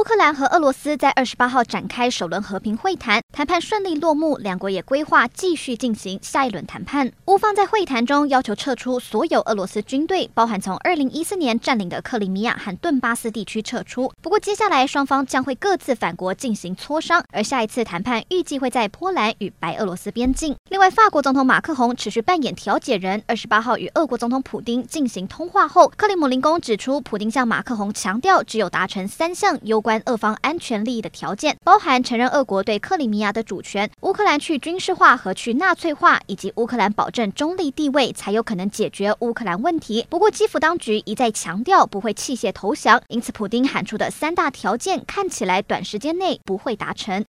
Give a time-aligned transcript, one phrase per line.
[0.00, 7.12] 乌克兰和俄罗斯在二十八号展开首轮和平会谈，谈判顺利落幕，两国也规划继续进行下一轮谈判。
[7.26, 14.10] 乌方在会谈中要求撤出所有俄罗斯军队，包含从二零一四年占领的克里米亚和顿巴斯地区撤出。
[14.22, 20.56] 不过，接下来双方将会各自返国进行磋商，而下一次谈判预计会在波兰与白俄罗斯边境。
[20.70, 29.84] 另外，法国总统马克宏持续扮演调解人，二十八号与俄国总统普丁进行通话后，克里姆林宫指出，普丁向马克宏强调，只有达成三项优。
[29.90, 40.06] 关俄方安全利益的条件，包含承认俄国对克里米亚的主权、乌克兰去军事化和去纳粹化，以及乌克兰保证中立地位，才有可能解决乌克兰问题。
[40.08, 47.18] 不过，基辅当局一再强调不会弃械投降，因此普丁喊出的三大条件看起来短时间内不会达成。